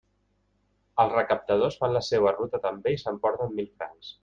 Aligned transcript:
Els 1.03 1.13
recaptadors 1.17 1.77
fan 1.83 1.95
la 1.97 2.03
seua 2.09 2.33
ruta 2.39 2.63
també 2.65 2.97
i 2.97 3.01
s'emporten 3.05 3.57
mil 3.61 3.71
francs. 3.79 4.13